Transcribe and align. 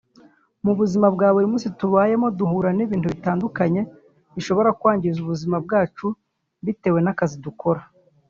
Mu 0.65 0.73
buzima 0.79 1.07
bwa 1.15 1.27
buri 1.33 1.45
munsi 1.51 1.67
tubayemo 1.79 2.27
duhura 2.37 2.69
n’ibintu 2.73 3.07
bitandukanye 3.13 3.81
bishobora 4.35 4.69
kwangiza 4.79 5.17
ubuzima 5.21 5.55
bwacu 5.65 6.07
bitewe 6.65 6.99
n’akazi 7.01 7.35
dukora 7.45 7.81